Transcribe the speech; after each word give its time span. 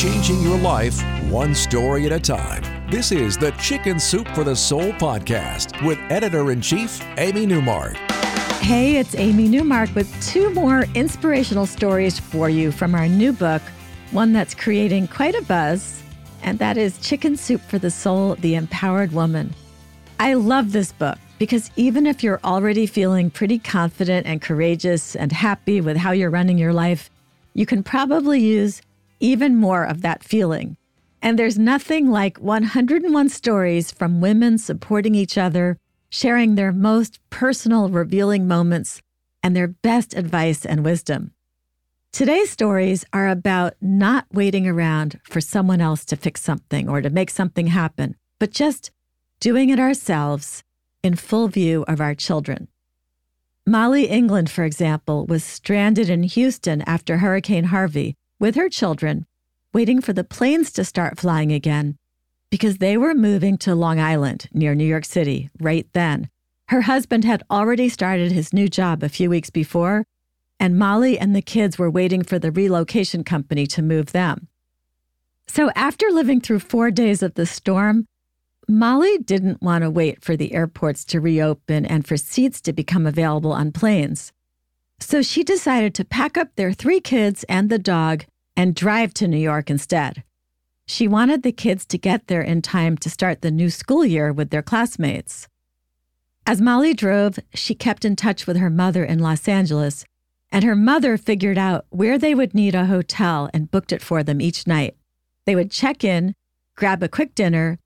Changing 0.00 0.40
your 0.40 0.56
life 0.56 0.98
one 1.28 1.54
story 1.54 2.06
at 2.06 2.12
a 2.12 2.18
time. 2.18 2.62
This 2.90 3.12
is 3.12 3.36
the 3.36 3.50
Chicken 3.60 4.00
Soup 4.00 4.26
for 4.28 4.44
the 4.44 4.56
Soul 4.56 4.92
podcast 4.92 5.86
with 5.86 5.98
editor 6.08 6.52
in 6.52 6.62
chief, 6.62 7.02
Amy 7.18 7.44
Newmark. 7.44 7.96
Hey, 8.62 8.96
it's 8.96 9.14
Amy 9.14 9.46
Newmark 9.46 9.94
with 9.94 10.10
two 10.26 10.54
more 10.54 10.86
inspirational 10.94 11.66
stories 11.66 12.18
for 12.18 12.48
you 12.48 12.72
from 12.72 12.94
our 12.94 13.08
new 13.08 13.30
book, 13.30 13.60
one 14.10 14.32
that's 14.32 14.54
creating 14.54 15.06
quite 15.08 15.34
a 15.34 15.42
buzz, 15.42 16.02
and 16.42 16.58
that 16.60 16.78
is 16.78 16.96
Chicken 17.00 17.36
Soup 17.36 17.60
for 17.60 17.78
the 17.78 17.90
Soul 17.90 18.36
The 18.36 18.54
Empowered 18.54 19.12
Woman. 19.12 19.54
I 20.18 20.32
love 20.32 20.72
this 20.72 20.92
book 20.92 21.18
because 21.38 21.70
even 21.76 22.06
if 22.06 22.22
you're 22.22 22.40
already 22.42 22.86
feeling 22.86 23.30
pretty 23.30 23.58
confident 23.58 24.26
and 24.26 24.40
courageous 24.40 25.14
and 25.14 25.30
happy 25.30 25.82
with 25.82 25.98
how 25.98 26.12
you're 26.12 26.30
running 26.30 26.56
your 26.56 26.72
life, 26.72 27.10
you 27.52 27.66
can 27.66 27.82
probably 27.82 28.40
use 28.40 28.80
even 29.20 29.56
more 29.56 29.84
of 29.84 30.02
that 30.02 30.24
feeling. 30.24 30.76
And 31.22 31.38
there's 31.38 31.58
nothing 31.58 32.10
like 32.10 32.38
101 32.38 33.28
stories 33.28 33.92
from 33.92 34.20
women 34.20 34.58
supporting 34.58 35.14
each 35.14 35.36
other 35.36 35.78
sharing 36.10 36.54
their 36.56 36.72
most 36.72 37.20
personal, 37.30 37.88
revealing 37.88 38.48
moments 38.48 39.00
and 39.42 39.54
their 39.54 39.68
best 39.68 40.14
advice 40.14 40.66
and 40.66 40.84
wisdom. 40.84 41.32
Today's 42.12 42.50
stories 42.50 43.04
are 43.12 43.28
about 43.28 43.74
not 43.80 44.26
waiting 44.32 44.66
around 44.66 45.20
for 45.22 45.40
someone 45.40 45.80
else 45.80 46.04
to 46.06 46.16
fix 46.16 46.42
something 46.42 46.88
or 46.88 47.00
to 47.00 47.08
make 47.08 47.30
something 47.30 47.68
happen, 47.68 48.16
but 48.40 48.50
just 48.50 48.90
doing 49.38 49.70
it 49.70 49.78
ourselves 49.78 50.64
in 51.04 51.14
full 51.14 51.46
view 51.46 51.84
of 51.86 52.00
our 52.00 52.14
children. 52.14 52.66
Molly 53.64 54.06
England, 54.06 54.50
for 54.50 54.64
example, 54.64 55.26
was 55.26 55.44
stranded 55.44 56.10
in 56.10 56.24
Houston 56.24 56.82
after 56.82 57.18
Hurricane 57.18 57.64
Harvey 57.64 58.16
with 58.40 58.56
her 58.56 58.68
children, 58.68 59.26
waiting 59.72 60.00
for 60.00 60.12
the 60.12 60.24
planes 60.24 60.72
to 60.72 60.84
start 60.84 61.20
flying 61.20 61.52
again 61.52 61.96
because 62.50 62.78
they 62.78 62.96
were 62.96 63.14
moving 63.14 63.56
to 63.58 63.74
Long 63.74 64.00
Island 64.00 64.48
near 64.52 64.74
New 64.74 64.84
York 64.84 65.04
City 65.04 65.50
right 65.60 65.86
then. 65.92 66.28
Her 66.68 66.82
husband 66.82 67.24
had 67.24 67.44
already 67.50 67.88
started 67.88 68.32
his 68.32 68.52
new 68.52 68.68
job 68.68 69.02
a 69.02 69.08
few 69.08 69.30
weeks 69.30 69.50
before, 69.50 70.04
and 70.58 70.78
Molly 70.78 71.18
and 71.18 71.34
the 71.34 71.42
kids 71.42 71.78
were 71.78 71.90
waiting 71.90 72.22
for 72.22 72.38
the 72.38 72.50
relocation 72.50 73.24
company 73.24 73.66
to 73.68 73.82
move 73.82 74.12
them. 74.12 74.48
So, 75.46 75.70
after 75.74 76.06
living 76.10 76.40
through 76.40 76.60
four 76.60 76.90
days 76.90 77.22
of 77.22 77.34
the 77.34 77.46
storm, 77.46 78.06
Molly 78.68 79.18
didn't 79.18 79.62
want 79.62 79.82
to 79.82 79.90
wait 79.90 80.22
for 80.22 80.36
the 80.36 80.52
airports 80.52 81.04
to 81.06 81.20
reopen 81.20 81.84
and 81.84 82.06
for 82.06 82.16
seats 82.16 82.60
to 82.62 82.72
become 82.72 83.04
available 83.04 83.52
on 83.52 83.72
planes. 83.72 84.32
So 85.00 85.22
she 85.22 85.42
decided 85.42 85.94
to 85.94 86.04
pack 86.04 86.36
up 86.36 86.54
their 86.54 86.72
three 86.72 87.00
kids 87.00 87.44
and 87.44 87.68
the 87.68 87.78
dog 87.78 88.24
and 88.56 88.74
drive 88.74 89.14
to 89.14 89.26
New 89.26 89.38
York 89.38 89.70
instead. 89.70 90.22
She 90.86 91.08
wanted 91.08 91.42
the 91.42 91.52
kids 91.52 91.86
to 91.86 91.98
get 91.98 92.26
there 92.26 92.42
in 92.42 92.62
time 92.62 92.96
to 92.98 93.10
start 93.10 93.42
the 93.42 93.50
new 93.50 93.70
school 93.70 94.04
year 94.04 94.32
with 94.32 94.50
their 94.50 94.62
classmates. 94.62 95.48
As 96.46 96.60
Molly 96.60 96.94
drove, 96.94 97.38
she 97.54 97.74
kept 97.74 98.04
in 98.04 98.16
touch 98.16 98.46
with 98.46 98.56
her 98.56 98.70
mother 98.70 99.04
in 99.04 99.20
Los 99.20 99.46
Angeles, 99.46 100.04
and 100.50 100.64
her 100.64 100.74
mother 100.74 101.16
figured 101.16 101.58
out 101.58 101.86
where 101.90 102.18
they 102.18 102.34
would 102.34 102.54
need 102.54 102.74
a 102.74 102.86
hotel 102.86 103.48
and 103.54 103.70
booked 103.70 103.92
it 103.92 104.02
for 104.02 104.22
them 104.22 104.40
each 104.40 104.66
night. 104.66 104.96
They 105.46 105.54
would 105.54 105.70
check 105.70 106.02
in, 106.02 106.34
grab 106.74 107.02
a 107.02 107.08
quick 107.08 107.34
dinner, 107.34 107.78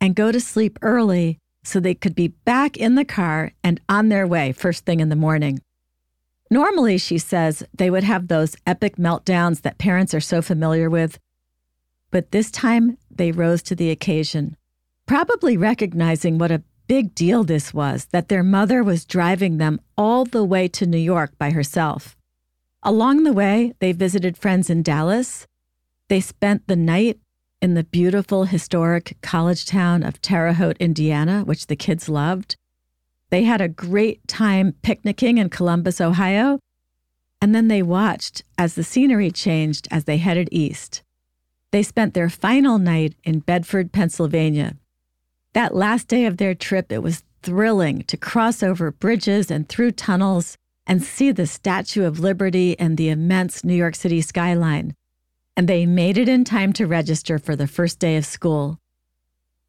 and 0.00 0.14
go 0.14 0.30
to 0.30 0.40
sleep 0.40 0.78
early 0.82 1.38
so 1.64 1.80
they 1.80 1.94
could 1.94 2.14
be 2.14 2.28
back 2.28 2.76
in 2.76 2.94
the 2.94 3.04
car 3.04 3.52
and 3.62 3.80
on 3.88 4.08
their 4.08 4.26
way 4.26 4.52
first 4.52 4.84
thing 4.84 5.00
in 5.00 5.08
the 5.08 5.16
morning. 5.16 5.60
Normally, 6.52 6.98
she 6.98 7.18
says, 7.18 7.64
they 7.72 7.88
would 7.90 8.04
have 8.04 8.28
those 8.28 8.56
epic 8.66 8.96
meltdowns 8.96 9.62
that 9.62 9.78
parents 9.78 10.12
are 10.12 10.20
so 10.20 10.42
familiar 10.42 10.90
with 10.90 11.18
but 12.12 12.30
this 12.30 12.50
time 12.50 12.98
they 13.10 13.32
rose 13.32 13.62
to 13.64 13.74
the 13.74 13.90
occasion, 13.90 14.56
probably 15.06 15.56
recognizing 15.56 16.38
what 16.38 16.52
a 16.52 16.62
big 16.86 17.14
deal 17.14 17.42
this 17.42 17.72
was 17.72 18.04
that 18.12 18.28
their 18.28 18.42
mother 18.42 18.84
was 18.84 19.06
driving 19.06 19.56
them 19.56 19.80
all 19.96 20.26
the 20.26 20.44
way 20.44 20.68
to 20.68 20.86
New 20.86 20.98
York 20.98 21.32
by 21.38 21.50
herself. 21.50 22.16
Along 22.82 23.24
the 23.24 23.32
way, 23.32 23.72
they 23.78 23.92
visited 23.92 24.36
friends 24.36 24.68
in 24.68 24.82
Dallas. 24.82 25.46
They 26.08 26.20
spent 26.20 26.68
the 26.68 26.76
night 26.76 27.18
in 27.62 27.74
the 27.74 27.84
beautiful 27.84 28.44
historic 28.44 29.16
college 29.22 29.64
town 29.64 30.02
of 30.02 30.20
Terre 30.20 30.52
Haute, 30.52 30.76
Indiana, 30.78 31.44
which 31.44 31.68
the 31.68 31.76
kids 31.76 32.10
loved. 32.10 32.56
They 33.32 33.44
had 33.44 33.62
a 33.62 33.68
great 33.68 34.28
time 34.28 34.74
picnicking 34.82 35.38
in 35.38 35.48
Columbus, 35.48 36.02
Ohio. 36.02 36.58
And 37.40 37.54
then 37.54 37.68
they 37.68 37.82
watched 37.82 38.44
as 38.58 38.74
the 38.74 38.84
scenery 38.84 39.30
changed 39.30 39.88
as 39.90 40.04
they 40.04 40.18
headed 40.18 40.50
east. 40.52 41.02
They 41.70 41.82
spent 41.82 42.12
their 42.12 42.28
final 42.28 42.78
night 42.78 43.14
in 43.24 43.38
Bedford, 43.38 43.90
Pennsylvania. 43.90 44.76
That 45.54 45.74
last 45.74 46.08
day 46.08 46.26
of 46.26 46.36
their 46.36 46.54
trip, 46.54 46.92
it 46.92 47.02
was 47.02 47.24
thrilling 47.42 48.02
to 48.02 48.18
cross 48.18 48.62
over 48.62 48.90
bridges 48.90 49.50
and 49.50 49.66
through 49.66 49.92
tunnels 49.92 50.58
and 50.86 51.02
see 51.02 51.32
the 51.32 51.46
Statue 51.46 52.04
of 52.04 52.20
Liberty 52.20 52.78
and 52.78 52.98
the 52.98 53.08
immense 53.08 53.64
New 53.64 53.74
York 53.74 53.94
City 53.94 54.20
skyline. 54.20 54.94
And 55.56 55.66
they 55.66 55.86
made 55.86 56.18
it 56.18 56.28
in 56.28 56.44
time 56.44 56.74
to 56.74 56.86
register 56.86 57.38
for 57.38 57.56
the 57.56 57.66
first 57.66 57.98
day 57.98 58.18
of 58.18 58.26
school. 58.26 58.78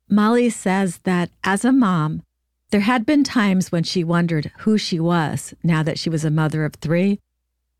Molly 0.10 0.50
says 0.50 0.98
that 1.06 1.30
as 1.46 1.64
a 1.64 1.72
mom, 1.72 2.24
there 2.74 2.82
had 2.82 3.06
been 3.06 3.24
times 3.24 3.72
when 3.72 3.84
she 3.84 4.04
wondered 4.04 4.52
who 4.62 4.80
she 4.80 5.00
was 5.00 5.54
now 5.62 5.84
that 5.84 6.00
she 6.00 6.10
was 6.10 6.26
a 6.26 6.32
mother 6.32 6.66
of 6.66 6.74
three. 6.74 7.20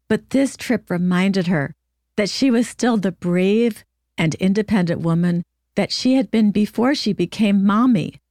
But 0.08 0.30
this 0.30 0.56
trip 0.56 0.88
reminded 0.88 1.48
her 1.48 1.74
that 2.16 2.30
she 2.30 2.52
was 2.52 2.70
still 2.70 2.98
the 2.98 3.12
brave, 3.12 3.84
and 4.20 4.36
independent 4.36 5.02
woman 5.02 5.42
that 5.74 5.92
she 5.92 6.14
had 6.14 6.30
been 6.30 6.52
before 6.52 6.94
she 6.94 7.12
became 7.12 7.66
mommy. 7.66 8.22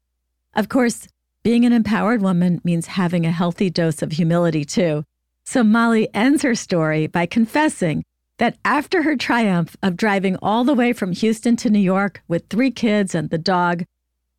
Of 0.54 0.68
course, 0.68 1.08
being 1.42 1.64
an 1.64 1.72
empowered 1.72 2.22
woman 2.22 2.60
means 2.62 2.86
having 2.86 3.26
a 3.26 3.32
healthy 3.32 3.68
dose 3.68 4.00
of 4.00 4.12
humility 4.12 4.64
too. 4.64 5.02
So 5.44 5.64
Molly 5.64 6.14
ends 6.14 6.42
her 6.42 6.54
story 6.54 7.08
by 7.08 7.26
confessing 7.26 8.04
that 8.38 8.56
after 8.64 9.02
her 9.02 9.16
triumph 9.16 9.76
of 9.82 9.96
driving 9.96 10.36
all 10.36 10.62
the 10.62 10.74
way 10.74 10.92
from 10.92 11.10
Houston 11.10 11.56
to 11.56 11.70
New 11.70 11.80
York 11.80 12.22
with 12.28 12.46
three 12.46 12.70
kids 12.70 13.16
and 13.16 13.30
the 13.30 13.36
dog, 13.36 13.82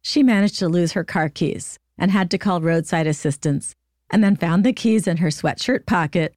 she 0.02 0.24
managed 0.24 0.60
to 0.60 0.70
lose 0.70 0.94
her 0.94 1.04
car 1.04 1.28
keys 1.28 1.80
and 1.98 2.12
had 2.12 2.32
to 2.32 2.38
call 2.38 2.62
roadside 2.62 3.08
assistance, 3.08 3.76
and 4.10 4.24
then 4.24 4.36
found 4.36 4.64
the 4.64 4.74
keys 4.74 5.08
in 5.08 5.18
her 5.18 5.28
sweatshirt 5.28 5.86
pocket 5.86 6.36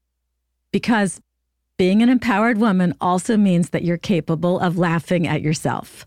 because 0.72 1.20
being 1.78 2.02
an 2.02 2.08
empowered 2.08 2.58
woman 2.58 2.94
also 3.00 3.36
means 3.36 3.70
that 3.70 3.84
you're 3.84 3.96
capable 3.96 4.58
of 4.60 4.78
laughing 4.78 5.26
at 5.26 5.42
yourself. 5.42 6.04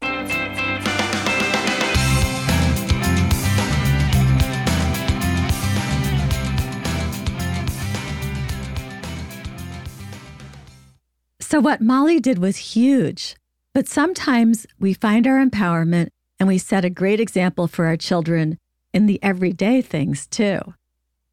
So, 11.42 11.60
what 11.60 11.82
Molly 11.82 12.20
did 12.20 12.38
was 12.38 12.58
huge. 12.58 13.36
But 13.74 13.88
sometimes 13.88 14.68
we 14.80 14.94
find 14.94 15.26
our 15.26 15.44
empowerment 15.44 16.10
and 16.40 16.48
we 16.48 16.60
set 16.60 16.86
a 16.86 16.92
great 16.92 17.20
example 17.20 17.68
for 17.68 17.86
our 17.86 17.98
children 17.98 18.59
in 18.94 19.06
the 19.06 19.22
everyday 19.24 19.82
things 19.82 20.28
too. 20.28 20.60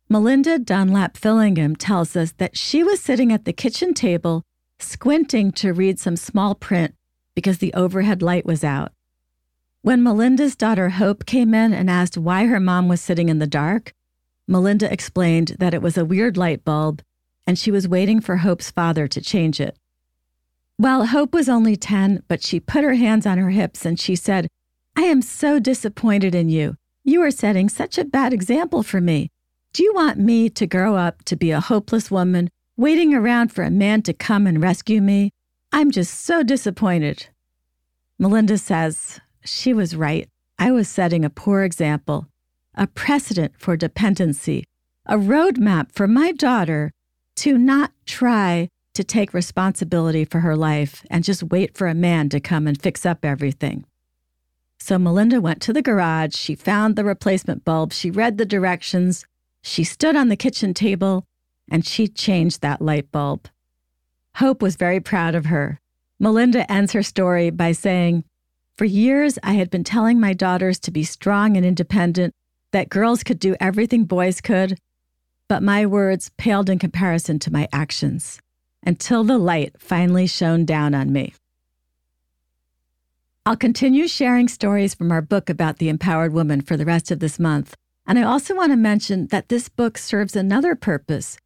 Melinda 0.08 0.58
Dunlap 0.58 1.14
Fillingham 1.14 1.74
tells 1.76 2.14
us 2.16 2.32
that 2.38 2.56
she 2.56 2.84
was 2.84 3.00
sitting 3.00 3.32
at 3.32 3.44
the 3.44 3.52
kitchen 3.52 3.92
table, 3.92 4.42
squinting 4.78 5.50
to 5.52 5.72
read 5.72 5.98
some 5.98 6.16
small 6.16 6.54
print 6.54 6.94
because 7.34 7.58
the 7.58 7.74
overhead 7.74 8.22
light 8.22 8.46
was 8.46 8.62
out. 8.62 8.92
When 9.82 10.02
Melinda's 10.02 10.56
daughter 10.56 10.90
Hope 10.90 11.26
came 11.26 11.54
in 11.54 11.72
and 11.72 11.90
asked 11.90 12.16
why 12.16 12.46
her 12.46 12.60
mom 12.60 12.88
was 12.88 13.00
sitting 13.00 13.28
in 13.28 13.38
the 13.38 13.46
dark, 13.46 13.92
Melinda 14.48 14.92
explained 14.92 15.56
that 15.58 15.74
it 15.74 15.82
was 15.82 15.98
a 15.98 16.04
weird 16.04 16.36
light 16.36 16.64
bulb 16.64 17.02
and 17.46 17.58
she 17.58 17.70
was 17.70 17.88
waiting 17.88 18.20
for 18.20 18.38
Hope's 18.38 18.70
father 18.70 19.06
to 19.08 19.20
change 19.20 19.60
it. 19.60 19.76
Well, 20.78 21.06
Hope 21.06 21.32
was 21.32 21.48
only 21.48 21.76
10, 21.76 22.22
but 22.28 22.42
she 22.42 22.60
put 22.60 22.84
her 22.84 22.94
hands 22.94 23.26
on 23.26 23.38
her 23.38 23.50
hips 23.50 23.86
and 23.86 23.98
she 23.98 24.14
said, 24.14 24.48
I 24.96 25.02
am 25.02 25.22
so 25.22 25.58
disappointed 25.58 26.34
in 26.34 26.48
you. 26.48 26.76
You 27.08 27.22
are 27.22 27.30
setting 27.30 27.68
such 27.68 27.98
a 27.98 28.04
bad 28.04 28.32
example 28.32 28.82
for 28.82 29.00
me. 29.00 29.30
Do 29.72 29.84
you 29.84 29.94
want 29.94 30.18
me 30.18 30.50
to 30.50 30.66
grow 30.66 30.96
up 30.96 31.22
to 31.26 31.36
be 31.36 31.52
a 31.52 31.60
hopeless 31.60 32.10
woman, 32.10 32.50
waiting 32.76 33.14
around 33.14 33.52
for 33.52 33.62
a 33.62 33.70
man 33.70 34.02
to 34.02 34.12
come 34.12 34.44
and 34.44 34.60
rescue 34.60 35.00
me? 35.00 35.30
I'm 35.70 35.92
just 35.92 36.24
so 36.24 36.42
disappointed. 36.42 37.28
Melinda 38.18 38.58
says 38.58 39.20
she 39.44 39.72
was 39.72 39.94
right. 39.94 40.28
I 40.58 40.72
was 40.72 40.88
setting 40.88 41.24
a 41.24 41.30
poor 41.30 41.62
example, 41.62 42.26
a 42.74 42.88
precedent 42.88 43.52
for 43.56 43.76
dependency, 43.76 44.64
a 45.06 45.14
roadmap 45.14 45.92
for 45.92 46.08
my 46.08 46.32
daughter 46.32 46.90
to 47.36 47.56
not 47.56 47.92
try 48.04 48.68
to 48.94 49.04
take 49.04 49.32
responsibility 49.32 50.24
for 50.24 50.40
her 50.40 50.56
life 50.56 51.06
and 51.08 51.22
just 51.22 51.44
wait 51.44 51.76
for 51.76 51.86
a 51.86 51.94
man 51.94 52.28
to 52.30 52.40
come 52.40 52.66
and 52.66 52.82
fix 52.82 53.06
up 53.06 53.24
everything. 53.24 53.84
So 54.78 54.98
Melinda 54.98 55.40
went 55.40 55.60
to 55.62 55.72
the 55.72 55.82
garage. 55.82 56.34
She 56.36 56.54
found 56.54 56.96
the 56.96 57.04
replacement 57.04 57.64
bulb. 57.64 57.92
She 57.92 58.10
read 58.10 58.38
the 58.38 58.46
directions. 58.46 59.24
She 59.62 59.84
stood 59.84 60.16
on 60.16 60.28
the 60.28 60.36
kitchen 60.36 60.74
table 60.74 61.26
and 61.70 61.84
she 61.84 62.06
changed 62.06 62.60
that 62.60 62.80
light 62.80 63.10
bulb. 63.10 63.48
Hope 64.36 64.62
was 64.62 64.76
very 64.76 65.00
proud 65.00 65.34
of 65.34 65.46
her. 65.46 65.80
Melinda 66.18 66.70
ends 66.70 66.92
her 66.92 67.02
story 67.02 67.50
by 67.50 67.72
saying, 67.72 68.24
For 68.76 68.84
years, 68.84 69.38
I 69.42 69.54
had 69.54 69.70
been 69.70 69.84
telling 69.84 70.20
my 70.20 70.32
daughters 70.32 70.78
to 70.80 70.90
be 70.90 71.04
strong 71.04 71.56
and 71.56 71.66
independent, 71.66 72.34
that 72.72 72.88
girls 72.90 73.22
could 73.22 73.38
do 73.38 73.56
everything 73.60 74.04
boys 74.04 74.40
could, 74.40 74.78
but 75.48 75.62
my 75.62 75.86
words 75.86 76.30
paled 76.36 76.68
in 76.68 76.78
comparison 76.78 77.38
to 77.40 77.52
my 77.52 77.68
actions 77.72 78.40
until 78.84 79.24
the 79.24 79.38
light 79.38 79.74
finally 79.78 80.26
shone 80.26 80.64
down 80.64 80.94
on 80.94 81.12
me. 81.12 81.34
I'll 83.46 83.56
continue 83.56 84.08
sharing 84.08 84.48
stories 84.48 84.92
from 84.92 85.12
our 85.12 85.22
book 85.22 85.48
about 85.48 85.78
the 85.78 85.88
empowered 85.88 86.32
woman 86.32 86.62
for 86.62 86.76
the 86.76 86.84
rest 86.84 87.12
of 87.12 87.20
this 87.20 87.38
month. 87.38 87.76
And 88.04 88.18
I 88.18 88.24
also 88.24 88.56
want 88.56 88.72
to 88.72 88.76
mention 88.76 89.28
that 89.28 89.50
this 89.50 89.68
book 89.68 89.98
serves 89.98 90.34
another 90.34 90.74
purpose. 90.74 91.38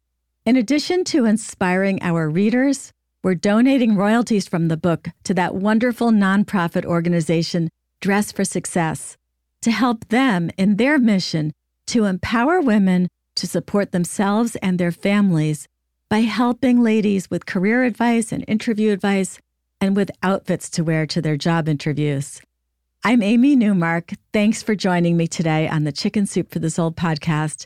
In 0.43 0.55
addition 0.55 1.03
to 1.05 1.25
inspiring 1.25 2.01
our 2.01 2.27
readers, 2.27 2.91
we're 3.23 3.35
donating 3.35 3.95
royalties 3.95 4.47
from 4.47 4.67
the 4.67 4.77
book 4.77 5.09
to 5.25 5.35
that 5.35 5.53
wonderful 5.53 6.09
nonprofit 6.09 6.85
organization, 6.85 7.69
Dress 7.99 8.31
for 8.31 8.45
Success, 8.45 9.15
to 9.61 9.69
help 9.69 10.07
them 10.07 10.49
in 10.57 10.77
their 10.77 10.97
mission 10.97 11.53
to 11.85 12.05
empower 12.05 12.59
women 12.59 13.09
to 13.35 13.45
support 13.45 13.91
themselves 13.91 14.55
and 14.55 14.79
their 14.79 14.91
families 14.91 15.67
by 16.09 16.21
helping 16.21 16.81
ladies 16.81 17.29
with 17.29 17.45
career 17.45 17.83
advice 17.83 18.31
and 18.31 18.43
interview 18.47 18.91
advice 18.91 19.37
and 19.81 19.95
with 19.95 20.11
outfits 20.21 20.69
to 20.69 20.83
wear 20.83 21.05
to 21.07 21.21
their 21.21 21.35
job 21.35 21.67
interviews. 21.67 22.39
I'm 23.03 23.23
Amy 23.23 23.55
Newmark. 23.55 24.13
Thanks 24.31 24.61
for 24.61 24.75
joining 24.75 25.17
me 25.17 25.27
today 25.27 25.67
on 25.67 25.83
the 25.83 25.91
Chicken 25.91 26.27
Soup 26.27 26.49
for 26.51 26.59
the 26.59 26.69
Soul 26.69 26.91
podcast. 26.91 27.65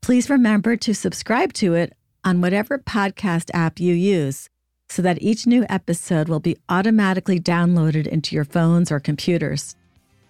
Please 0.00 0.30
remember 0.30 0.74
to 0.76 0.94
subscribe 0.94 1.52
to 1.52 1.74
it 1.74 1.92
on 2.24 2.40
whatever 2.40 2.78
podcast 2.78 3.50
app 3.52 3.78
you 3.78 3.92
use 3.92 4.48
so 4.88 5.02
that 5.02 5.20
each 5.20 5.46
new 5.46 5.66
episode 5.68 6.30
will 6.30 6.40
be 6.40 6.56
automatically 6.70 7.38
downloaded 7.38 8.06
into 8.06 8.34
your 8.34 8.46
phones 8.46 8.90
or 8.90 8.98
computers. 8.98 9.76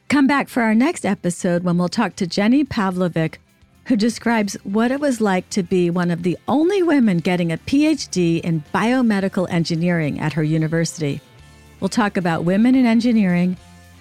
Come 0.08 0.26
back 0.26 0.48
for 0.48 0.62
our 0.64 0.74
next 0.74 1.06
episode 1.06 1.62
when 1.62 1.78
we'll 1.78 1.88
talk 1.88 2.16
to 2.16 2.26
Jenny 2.26 2.64
Pavlovic 2.64 3.36
who 3.90 3.96
describes 3.96 4.54
what 4.62 4.92
it 4.92 5.00
was 5.00 5.20
like 5.20 5.50
to 5.50 5.64
be 5.64 5.90
one 5.90 6.12
of 6.12 6.22
the 6.22 6.38
only 6.46 6.81
women 6.81 7.19
getting 7.19 7.50
a 7.50 7.58
PhD 7.58 8.40
in 8.40 8.62
biomedical 8.72 9.50
engineering 9.50 10.20
at 10.20 10.32
her 10.32 10.44
university. 10.44 11.20
We'll 11.81 11.88
talk 11.88 12.16
about 12.16 12.44
women 12.44 12.76
in 12.76 12.87
engineering, 12.87 13.56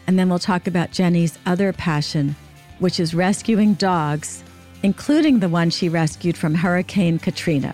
and 0.06 0.19
then 0.19 0.30
we'll 0.30 0.38
talk 0.38 0.68
about 0.68 0.91
Jenny's 0.91 1.39
other 1.47 1.74
passion, 1.74 2.36
which 2.77 3.00
is 3.00 3.15
rescuing 3.15 3.74
dogs, 3.74 4.44
including 4.83 5.39
the 5.39 5.50
one 5.50 5.71
she 5.71 5.89
rescued 5.89 6.38
from 6.38 6.53
Hurricane 6.53 7.18
Katrina. 7.18 7.74